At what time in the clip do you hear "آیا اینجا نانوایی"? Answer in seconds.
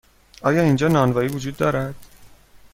0.41-1.29